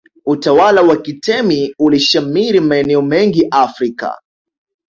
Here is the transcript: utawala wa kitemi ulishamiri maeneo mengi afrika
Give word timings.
utawala 0.25 0.81
wa 0.81 0.97
kitemi 1.01 1.75
ulishamiri 1.79 2.59
maeneo 2.59 3.01
mengi 3.01 3.47
afrika 3.51 4.17